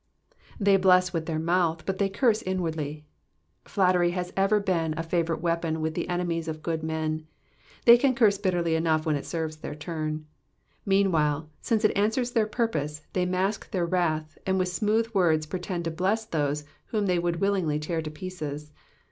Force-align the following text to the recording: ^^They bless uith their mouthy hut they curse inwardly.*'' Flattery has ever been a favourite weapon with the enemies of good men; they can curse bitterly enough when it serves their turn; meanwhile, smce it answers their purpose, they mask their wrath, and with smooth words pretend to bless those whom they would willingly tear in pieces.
^^They 0.59 0.81
bless 0.81 1.11
uith 1.11 1.27
their 1.27 1.37
mouthy 1.37 1.83
hut 1.85 1.99
they 1.99 2.09
curse 2.09 2.41
inwardly.*'' 2.41 3.03
Flattery 3.65 4.09
has 4.17 4.33
ever 4.35 4.59
been 4.59 4.95
a 4.97 5.03
favourite 5.03 5.43
weapon 5.43 5.79
with 5.79 5.93
the 5.93 6.09
enemies 6.09 6.47
of 6.47 6.63
good 6.63 6.81
men; 6.81 7.27
they 7.85 7.99
can 7.99 8.15
curse 8.15 8.39
bitterly 8.39 8.73
enough 8.73 9.05
when 9.05 9.15
it 9.15 9.27
serves 9.27 9.57
their 9.57 9.75
turn; 9.75 10.25
meanwhile, 10.87 11.51
smce 11.61 11.85
it 11.85 11.95
answers 11.95 12.31
their 12.31 12.47
purpose, 12.47 13.03
they 13.13 13.27
mask 13.27 13.69
their 13.69 13.85
wrath, 13.85 14.39
and 14.47 14.57
with 14.57 14.69
smooth 14.69 15.05
words 15.13 15.45
pretend 15.45 15.83
to 15.83 15.91
bless 15.91 16.25
those 16.25 16.63
whom 16.87 17.05
they 17.05 17.19
would 17.19 17.35
willingly 17.35 17.77
tear 17.77 17.99
in 17.99 18.11
pieces. 18.11 18.71